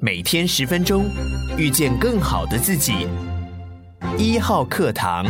[0.00, 1.10] 每天十分钟，
[1.56, 3.08] 遇见更好的自己。
[4.16, 5.26] 一号课堂，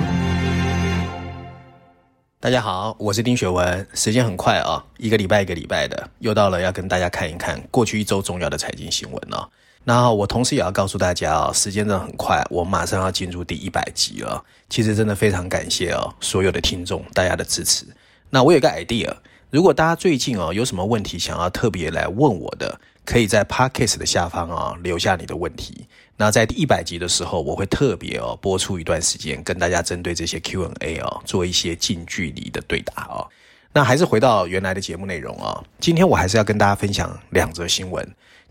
[2.39, 3.87] 大家好，我是丁学文。
[3.95, 9.49] 时间很快啊，一个礼拜一个礼拜的，又到了要跟大家看一看过去一周重要的财经新闻了。
[9.85, 14.45] 那我同时也要告诉大家啊，时间真的很快，我马上要进入第一百集了。
[14.69, 17.87] 其实真的非常感谢哦，所有的听众大家的支持。
[18.29, 19.11] 那我有个 idea，
[19.49, 22.79] 如果大家最近哦有什么问题想要特别来问我的。
[23.09, 25.87] 可以在 Podcast 的下方啊留下你的问题。
[26.19, 33.27] 那在第一百集的时候，我会特别哦播出一段时间，跟大家针对这些 Q&A 哦做一些近距离的对答哦。
[33.73, 35.65] 那还是回到原来的节目内容啊。
[35.81, 38.07] 今天我还是要跟大家分享两则新闻。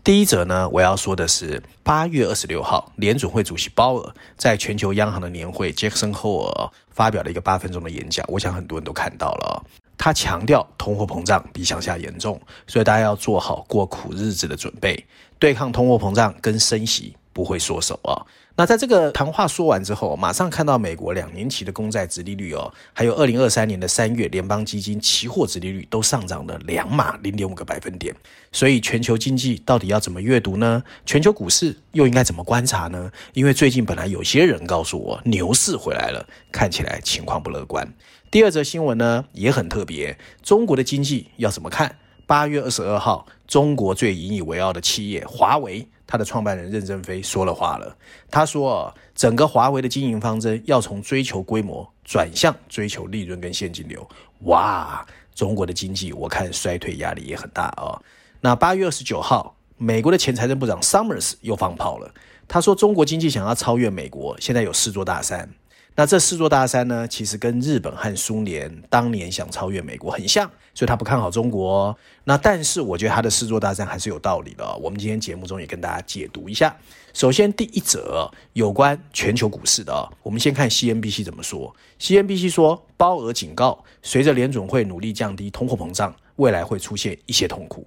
[0.08, 9.62] 第一则呢，我要说的是八月二十六号，联准会主席鲍尔在全球央行的年会 Jackson Hole 发表了一个八分钟的演讲，我想很多人都看到了。
[9.98, 15.06] 他强调通货膨胀比想象严重，所以大家要做好过苦日子的准备，
[15.38, 18.26] 对抗通货膨胀跟升息不会缩手啊。
[18.56, 28.12] 那在这个谈话说完之后，马上看到美国两年期的公债殖利率哦，还有二零二三年的三月联邦基金期货殖利率都上涨了两码零点五个百分点。
[28.50, 30.82] 所以全球经济到底要怎么阅读呢？
[31.06, 33.12] 全球股市又应该怎么观察呢？
[33.34, 37.94] 因为最近本来有些人告诉我牛市回来了，看起来情况不乐观。
[38.32, 41.98] 第二则新闻呢也很特别，中国的经济要怎么看？
[42.28, 47.96] 八月二十二号，中国最引以为傲的企业华为，它的创办人任正非说了话了。
[48.30, 54.06] 他说，整个华为的经营方针要从追求规模转向追求利润跟现金流。
[54.40, 58.02] 哇，中国的经济我看衰退压力也很大啊、哦。
[58.42, 62.12] 那八月二十九号，美国的前财政部长 Summers 又放炮了。
[62.46, 65.48] 他说，中国经济想要超越美国，现在有四座大山。
[65.94, 71.96] 那这四座大山呢，其实跟日本和苏联当年想超越美国很像，所以他不看好中国。
[72.22, 74.64] 那但是我觉得他的四座大山还是有道理的。
[74.76, 76.76] 我们今天节目中也跟大家解读一下。
[77.12, 81.74] 首先第一则有关全球股市的，我们先看 CNBC 怎么说。
[81.98, 87.84] CNBC 说，鲍尔警告，随着联准会努力降低通货膨胀，未来会出现一些痛苦。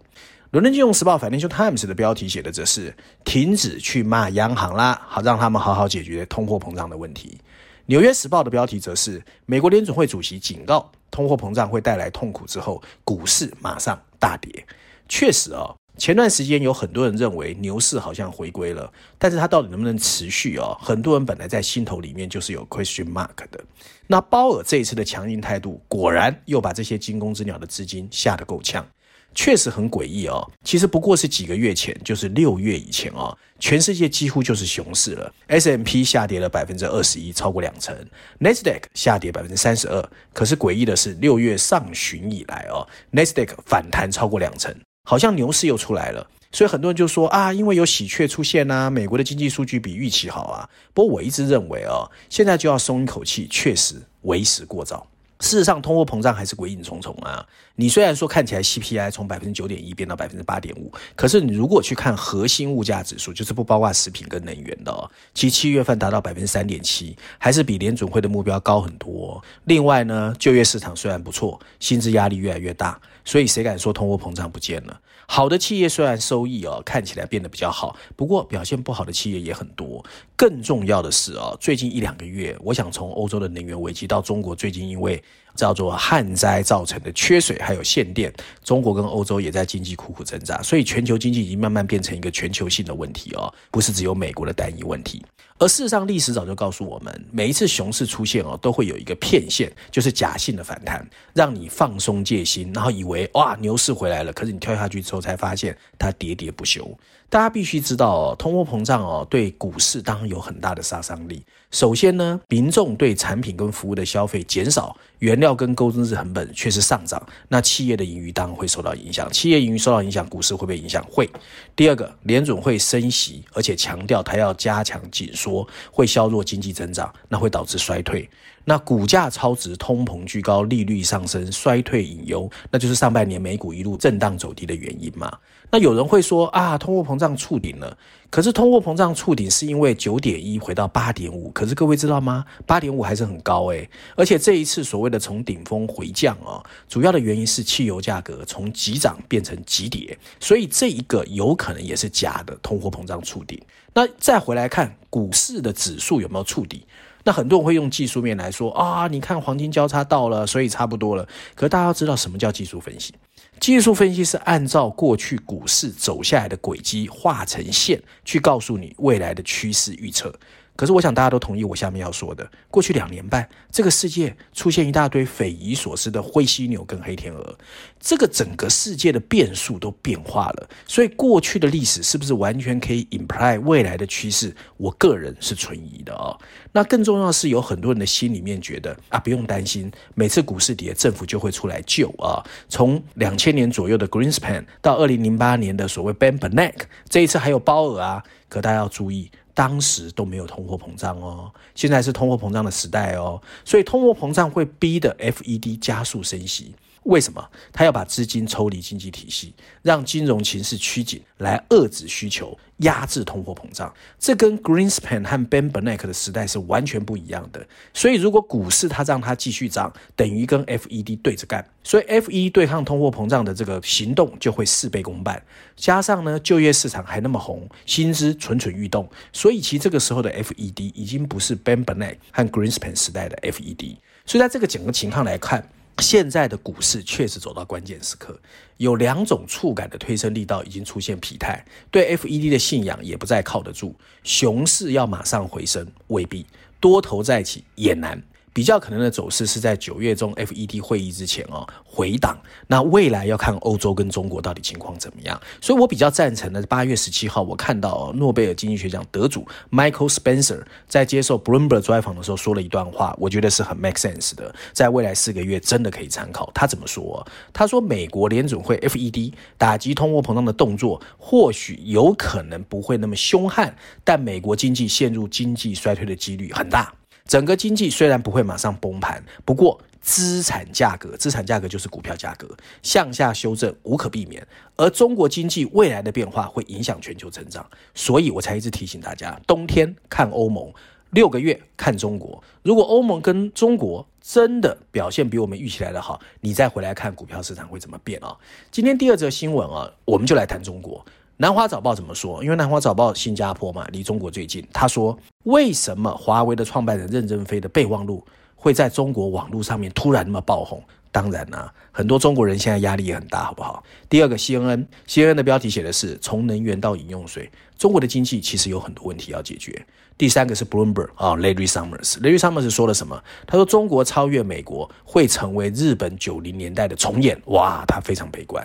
[0.50, 7.38] 伦敦金融时报 Financial Times 的标题写的则是停止去骂央行啦，好让他们好好解决通货膨胀的问题。
[7.86, 14.66] 纽约时报的标题则是美国联准会主席警告，通货膨胀会带来痛苦之后，股市马上大跌。
[15.10, 20.78] 确实哦，前段时间有很多人认为牛市好像回归了，但是它到底能不能持续哦？
[20.82, 23.62] 很多人本来在心头里面就是有 question mark 的。
[24.08, 28.86] 那鲍尔这一次的强硬态度，果然又把这些惊弓之鸟的资金吓得够呛。
[29.34, 35.34] 确实很诡异哦，其实不过是几个月前，就是六月以前哦，全世界几乎就是熊市了。
[35.48, 37.96] S M P 下跌了百分之二十一，超过两成
[38.40, 40.10] ；Nasdaq 下跌百分之三十二。
[40.34, 44.76] 可是诡异的是，六月上旬以来哦，Nasdaq 反弹超过两成，
[45.06, 46.28] 好像牛市又出来了。
[46.52, 50.70] 所以很多人就说啊，因为有喜鹊出现啊，美国的经济数据比预期好啊。
[50.94, 55.08] 不过我一直认为哦，现在就要松一口气，确实为时过早。
[55.42, 57.46] 事实上，通货膨胀还是鬼影重重啊！
[57.76, 69.44] 你虽然说看起来 CPI 从百分之九点一变到百分之八点五，可是你如果去看核心物价指数，就是不包括食品跟能源的哦，其七月份达到百分之三点七，还是比联准会的目标高很多。
[69.66, 75.00] 另外呢，就业市场虽然不错，薪资压力越来越大，所以谁敢说通货膨胀不见了？
[75.34, 80.04] 好的企业虽然收益哦看起来变得比较好，不过表现不好的企业也很多。
[80.36, 85.24] 更重要的是哦，最近一两个月，我想从欧洲的能源危机到中国最近因为
[85.56, 95.24] 叫做旱灾造成的缺水还有限电，中国跟欧洲也在经济苦苦挣扎，所以全球经济已经慢慢变成一个全球性的问题哦，不是只有美国的单一问题。
[95.58, 106.90] 而事实上，历史早就告诉我们，每一次熊市出现哦，都会有一个骗线，就是假性的反弹，让你放松戒心，然后以为哇牛市回来了，可是你跳下去之后才发现它喋喋不休。
[107.30, 111.46] 大家必须知道哦，通货膨胀哦，对股市当然有很大的杀伤力。
[111.70, 119.30] 首先呢，民众对产品跟服务的消费减少，原料跟工资成本确实上涨，那企业的盈余当然会受到影响。
[119.30, 121.06] 企业盈余受到影响，股市会不会影响？
[121.12, 121.30] 会。
[121.76, 128.30] 第二个，联准会升息，而且强调它要加强紧缩，会削弱经济增长，那会导致衰退。
[128.66, 135.32] 那股价超值，通膨居高，利率上升，衰退隐忧，那就是上半年美股一路震荡走低的原因嘛。
[135.74, 137.98] 那有人会说啊，通货膨胀触顶了。
[138.30, 142.46] 可是通货膨胀触顶是因为九点一回到八点五，可是各位知道吗？
[142.66, 143.90] 八点五还是很高诶。
[144.16, 153.60] 而且这一次所谓的从顶峰回降啊，主要的原因是汽油价格从急涨变成急跌，所以这一个有可能也是假的通货膨胀触顶。
[153.94, 156.86] 那再回来看股市的指数有没有触底？
[157.24, 161.28] 那很多人会用技术面来说啊，你看黄金交叉到了，所以差不多了。
[161.56, 163.14] 可大家要知道什么叫技术分析？
[163.60, 170.34] 技术分析是按照过去股市走下来的轨迹画成线，去告诉你未来的趋势预测。
[170.82, 177.56] 可是我想大家都同意我下面要说的，过去两年半，这个世界出现一大堆匪夷所思的灰犀牛跟黑天鹅，
[178.00, 184.56] 这个整个世界的变数都变化了，所以过去的历史是不是完全可以 imply 未来的趋势？
[184.78, 186.36] 我个人是存疑的哦。
[186.72, 192.42] 那更重要的是，有很多人的心里面觉得啊，不用担心，每次股市跌，政府就会出来救啊。
[192.70, 199.30] 从两千年左右的 Greenspan 到二零零八年的所谓 Ben Bernanke，这一次还有鲍尔啊，可大家要注意。
[199.62, 206.74] 当时都没有通货膨胀哦，现在是通货膨胀的时代哦，所以通货膨胀会逼的 FED 加速升息。
[207.04, 207.44] 为什么？
[207.74, 213.92] 他要把资金抽离经济体系，让金融情势趋紧，来遏制需求，压制通货膨胀。
[214.20, 217.66] 这跟 Greenspan 和 Ben Bernanke 的时代是完全不一样的。
[217.92, 221.68] 所以，如果股市它让它继续涨，等于跟 FED 对着干。
[221.84, 225.42] 所以，FED 对抗通货膨胀的这个行动就会事倍功半。
[225.76, 229.10] 加上呢，就业市场还那么红，薪资蠢蠢欲动。
[229.34, 233.98] 所以，其实这个时候的 FED 已经不是 Ben Bernanke 和 Greenspan 时代的 FED。
[234.24, 235.68] 所以，在这个整个情况来看。
[236.00, 238.40] 现在的股市确实走到关键时刻，
[238.78, 243.94] 有两种触感的推升力道已经出现疲态，对 FED 的信仰也不再靠得住，
[244.24, 246.46] 熊市要马上回升未必，
[246.80, 248.22] 多头再起也难。
[248.54, 252.38] 比较可能的走势是在九月中 FED 会议之前哦回档，
[252.68, 255.40] 那未来要看欧洲跟中国到底情况怎么样。
[255.62, 266.52] 所以我比较赞成的，八月十七号我看到诺贝尔经济学奖得主 Michael Spencer 在接受 Bloomberg 专访的时候说了一段话，我觉得是很 make sense 的，在未来四个月真的可以参考。
[266.54, 267.26] 他怎么说？
[267.54, 276.94] 他说美国联准会 FED 打击通货膨胀的动作或许有可能不会那么凶悍，但美国经济陷入经济衰退的几率很大。
[277.28, 282.48] 整个经济虽然不会马上崩盘，不过资产价格，资产价格就是股票价格
[282.82, 284.46] 向下修正无可避免。
[284.76, 290.74] 而中国经济未来的变化会影响全球成长，所以我才一直提醒大家：冬天看欧盟，
[291.12, 292.44] 六个月看中国。
[292.64, 298.36] 如果欧盟跟中国真的表现比我们预期来的好，你再回来看股票市场会怎么变啊？
[298.72, 301.06] 今天第二则新闻啊，我们就来谈中国。
[301.42, 302.44] 南华早报怎么说？
[302.44, 304.64] 因为南华早报新加坡嘛，离中国最近。
[304.72, 308.24] 他说：“为什么华为的创办人任正非的备忘录
[308.54, 310.84] 会在中国网络上面突然那么爆红？
[311.12, 319.84] 当然啦、很多中国人现在压力也很大，好不好？”第二个，CNN，CNN 的标题写的是“从能源到饮用水，中国的经济其实有很多问题要解决。”
[320.20, 323.20] 第三个是 Bloomberg 啊，Larry Summers，Larry Summers 说了什么？
[323.48, 328.64] 他说：“中国超越美国会成为日本九零年代的重演。”哇，他非常悲观。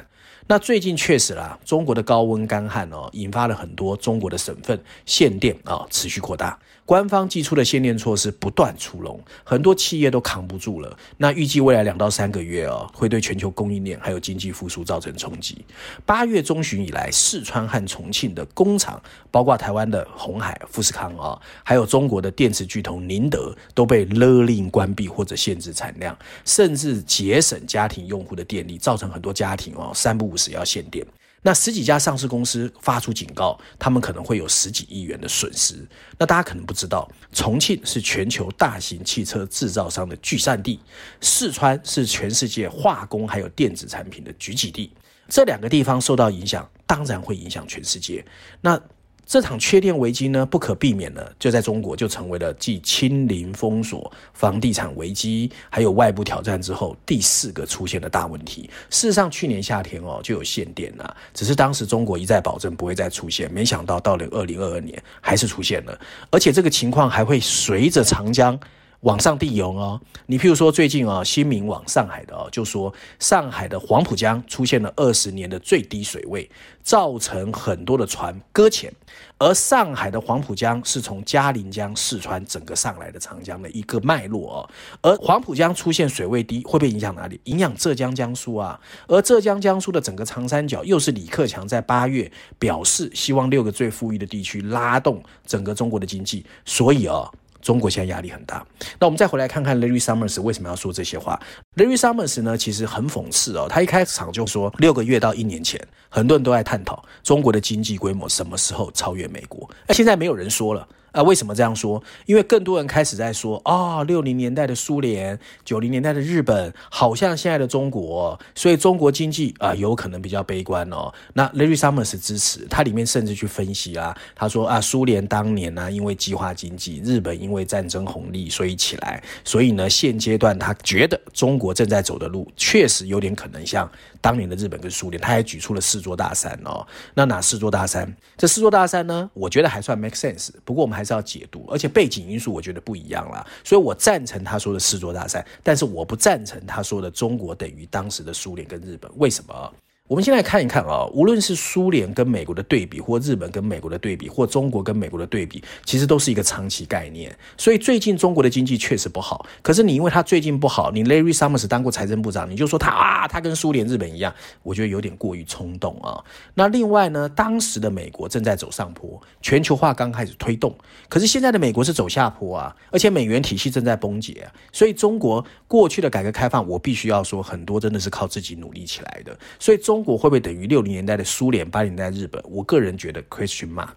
[0.49, 10.97] 那最近确实啦，中国的高温干旱哦，引发了很多中国的省份限电啊持续扩大，官方寄出的限电措施不断出笼，很多企业都扛不住了。
[11.17, 15.65] 那预计未来两到三个月哦，会对全球供应链还有经济复苏造成冲击。
[16.05, 19.03] 八月中旬以来，四川和重庆的工厂，
[19.33, 31.07] 包括台湾的鸿海、富士康啊，还有中国的电池巨头宁德，都被勒令关闭或者限制产量，甚至节省家庭用户的电力，造成很多家庭哦三不五是要限电，
[31.43, 35.87] 那十几家上市公司发出警告，他们可能会有十几亿元的损失。
[36.19, 40.81] 那大家可能不知道，重庆是全球大型汽车制造商的聚散地，
[41.21, 44.93] 四川是全世界化工还有电子产品的聚集地。
[45.29, 48.25] 这两个地方受到影响，当然会影响全世界。
[48.61, 48.81] 那
[49.27, 58.71] 这场缺电危机呢，不可避免的，就在中国就成为了继清零封锁、房地产危机还有外部挑战之后第四个出现的大问题。
[58.89, 68.59] 事实上，去年夏天哦就有限电了，只是当时中国一再保证不会再出现，没想到到了二零二二年还是出现了，而且这个情况还会随着长江。
[69.07, 76.51] 往上递油哦，你譬如说最近啊，新民网上海的哦，就说上海的黄浦江出现了二十年的最低水位，
[76.83, 78.93] 造成很多的船搁浅。
[79.39, 84.71] 而上海的黄浦江是从嘉陵江、四川整个上来的长江的一个脉络哦。
[85.03, 87.41] 而黄浦江出现水位低，会不会影响哪里？
[87.45, 88.81] 影响浙江、江苏啊。
[89.07, 97.31] 而浙江、江苏的整个长三角，又是李克强在八月表示希望六个最富裕的地区拉动整个中国的经济，所以啊。
[97.67, 98.65] 中国现在压力很大，
[99.01, 101.37] 那我们再回来看看 Larry Summers 为什么要说这些话。
[101.75, 110.87] Larry Summers 呢，其实很讽刺哦，他一开场就说，六个月到一年前，很多人都在探讨中国的经济规模什么时候超越美国，那现在没有人说了。
[111.17, 112.03] 啊，为什么这样说？
[112.27, 121.11] 因为更多人开始在说啊，六零年代的苏联，九零年代的日本，好像现在的中国，所以中国经济啊有可能比较悲观哦。
[121.33, 136.87] 那 Larry Summers 支持，他里面甚至去分析啊，他说啊，苏联当年呢、因为计划经济，日本因为战争红利所以起来，所以呢现阶段他觉得中国正在走的路确实有点可能像当年的日本跟苏联，他还举出了四座大山哦。
[137.15, 138.15] 那哪四座大山？
[138.37, 140.51] 这四座大山呢，我觉得还算 make sense。
[140.65, 149.09] 不过我们还是要解读，而且背景因素我觉得不一样啦，所以我赞成他说的四座大山，但是我不赞成他说的中国等于当时的苏联跟日本。
[149.19, 149.75] 为什么？
[150.09, 157.37] 我们先来看一看啊，无论是苏联跟美国的对比，或日本跟美国的对比，或中国跟美国的对比，其实都是一个长期概念。
[157.59, 164.33] 所以最近中国的经济确实不好，可是你因为他最近不好，你 Larry Summers 当过财政部长，你就说他啊，他跟苏联、日本一样，
[164.63, 166.23] 我觉得有点过于冲动啊。
[166.55, 170.73] 那另外呢，当时的美国正在走上坡，全球化刚开始推动，
[171.09, 174.55] 可是现在的美国是走下坡啊，而且美元体系正在崩解啊。
[174.73, 179.37] 所以中国过去的改革开放，我必须要说，很多真的是靠自己努力起来的。
[179.59, 182.39] 所以中中国会不会等于六零年代的苏联、八零年代日本？
[182.51, 183.95] 我个人觉得，Christian mark。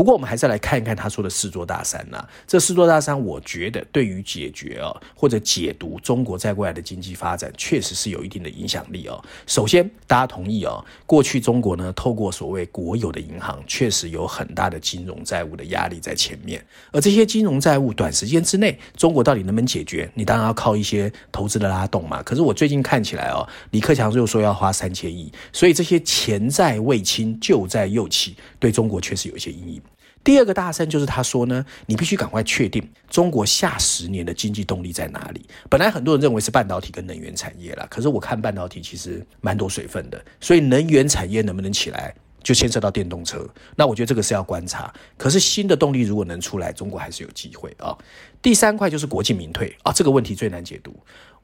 [0.00, 9.22] 不过，我们还是来看一看他说的四座大山呐、这四座大山，我觉得对于解决啊或者解读中国在未来的经济发展，确实是有一定的影响力哦。
[9.46, 16.64] 首先，大家同意哦，过去中国呢透过所谓国有的银行，确实有很大的金融债务的压力在前面。
[16.92, 20.10] 而这些金融债务，短时间之内，中国到底能不能解决？
[20.14, 22.22] 你当然要靠一些投资的拉动嘛。
[22.22, 29.82] 可是我最近看起来哦，李克强又说要花三千亿，所以这些前债未清，旧债又起，对中国确实有一些阴影。
[30.22, 35.46] 第二个大山就是他说呢，你必须赶快确定中国下十年的经济动力在哪里。
[35.68, 43.48] 本来很多人认为是半导体跟能源产业啦，可是我看半导体其实蛮多水分的，所以能源产业能不能起来，就牵涉到电动车。
[43.76, 44.92] 那我觉得这个是要观察。
[45.16, 47.96] 可是新的动力如果能出来，中国还是有机会啊。
[48.42, 50.94] 第三块就是国进民退啊，这个问题最难解读。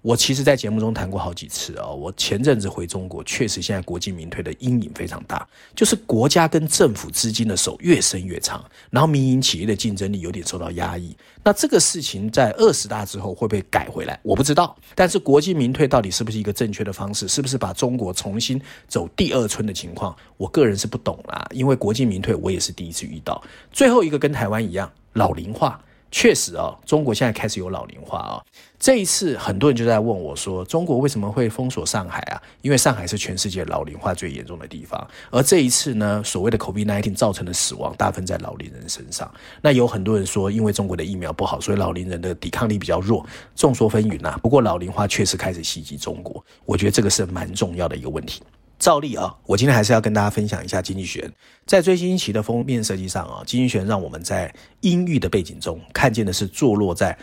[0.02, 1.88] 我其实，在节目中谈过好几次啊。
[1.88, 11.16] 我前阵子回中国，确实现在国进民退的阴影非常大，就是国家跟政府资金的手越伸越长，然后民营企业的竞争力有点受到压抑。
[11.42, 14.16] 那这个事情在二十大之后会不会改回来？
[14.22, 14.76] 我不知道。
[14.94, 17.26] 但是国进民退到底是不是一个正确的方式？
[17.26, 20.14] 是不是把中国重新走第二春的情况？
[20.36, 23.42] 我个人是不懂啦，因为国进民退我也是第一次遇到。
[23.72, 25.80] 最后一个跟台湾一样，老龄化。
[26.18, 28.40] 确实啊，中国现在开始有老龄化啊。
[28.78, 32.40] 这一次很多人就在问我说，中国为什么会封锁上海啊？
[32.62, 35.06] 因为上海是全世界老龄化最严重的地方。
[35.30, 39.30] 而这一次呢，所谓的 COVID-19 造成的死亡大部分在老龄人身上。
[39.60, 43.22] 那有很多人说，因为中国的疫苗不好，所以老龄人的抵抗力比较弱。
[43.54, 44.40] 众说纷纭呐。
[44.42, 48.40] 不过老龄化确实开始袭击中国，我觉得这个是蛮重要的一个问题。
[48.78, 51.22] 照例啊，我今天还是要跟大家分享一下《经济学》
[51.66, 57.16] 在最新一期的封面设计上啊，《经济学》让我们在阴郁的背景中看见的是坐落在。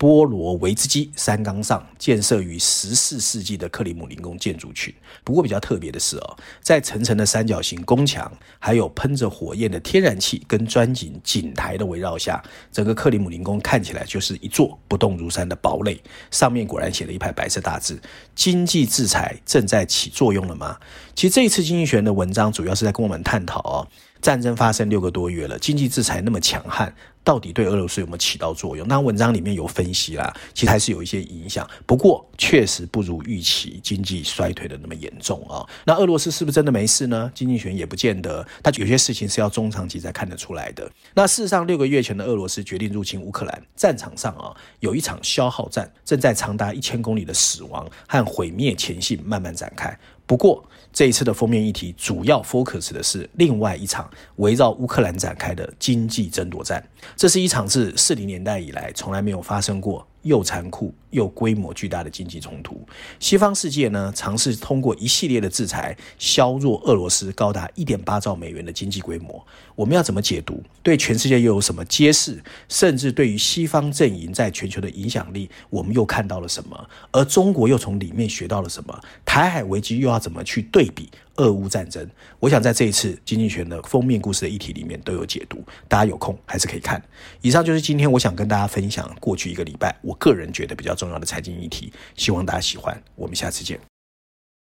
[0.00, 4.94] 波罗维兹基山岗上建设于十四世纪的克里姆林宫建筑群。
[5.22, 12.42] 不过比较特别的是哦，在层层的三角形宫墙，还有喷着火焰的天然气跟钻井井台的围绕下，
[12.72, 16.00] 整个克里姆林宫看起来就是一座不动如山的堡垒。
[16.30, 18.00] 上面果然写了一排白色大字
[18.34, 20.78] ：“经济制裁正在起作用了吗？”
[21.14, 23.86] 其实这一次经济学的文章主要是在跟我们探讨哦。
[24.22, 28.86] 战争发生六个多月了，经济制裁那么强悍，到底对俄罗斯有没有起到作用？
[28.88, 31.68] 那文章里面有分析啦，其实还是有一些影响。
[31.86, 35.64] 不过确实不如预期经济衰退的那么严重啊。
[35.84, 37.30] 那俄罗斯是不是真的没事呢？
[37.34, 40.90] 经济学也不见得，他有些事情是要中长期才看得出来的。
[41.14, 49.96] 那事实上，六个月前的俄罗斯决定入侵乌克兰，战场上啊有一场消耗战，正在长达一千公里的死亡和毁灭前线慢慢展开。
[50.30, 56.80] 不过，这一次的封面议题主要 focus 的是另外一场围绕乌克兰展开的经济争夺战。
[57.16, 60.06] 这是一场自四零年代以来从来没有发生过。
[60.22, 62.80] 又残酷又规模巨大的经济冲突，
[63.18, 69.44] 西方世界呢尝试通过一系列的制裁削弱俄罗斯高达一点八兆美元的经济规模。
[69.74, 70.62] 我们要怎么解读？
[70.82, 72.42] 对全世界又有什么揭示？
[72.68, 76.88] 甚至对于西方阵营在全球的影响力，我们又看到了什么？
[77.10, 79.00] 而中国又从里面学到了什么？
[79.24, 81.08] 台海危机又要怎么去对比？
[81.40, 82.06] 俄乌战争，
[82.38, 87.02] 我想在这一次《经济学》的封面故事的议题里面都有解读，大家有空还是可以看。
[87.40, 93.02] 以上就是今天我想跟大家分享过去一个礼拜我个人觉得比较重要的财经议题，希望大家喜欢。
[93.16, 93.89] 我们下次见。